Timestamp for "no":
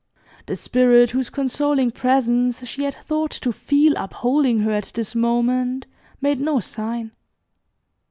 6.41-6.59